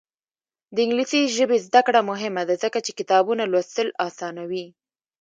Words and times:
د 0.75 0.77
انګلیسي 0.85 1.21
ژبې 1.37 1.57
زده 1.67 1.81
کړه 1.87 2.01
مهمه 2.11 2.43
ده 2.47 2.55
ځکه 2.63 2.77
چې 2.85 2.91
کتابونه 2.99 3.43
لوستل 3.51 3.87
اسانوي. 4.07 4.65